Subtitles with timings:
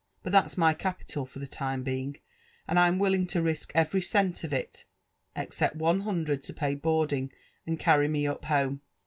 [0.23, 2.17] But that's ny capital for the time being,
[2.67, 4.85] and I'm willing to risk every cent of it,
[5.35, 7.31] except one hundred to pay boarding
[7.67, 8.81] and carry me up home.